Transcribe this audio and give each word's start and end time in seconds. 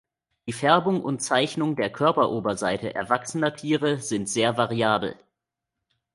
Die 0.47 0.51
Färbung 0.51 1.03
und 1.03 1.21
Zeichnung 1.21 1.75
der 1.75 1.91
Körperoberseite 1.91 2.95
erwachsener 2.95 3.53
Tiere 3.55 3.99
sind 3.99 4.27
sehr 4.27 4.57
variabel. 4.57 5.13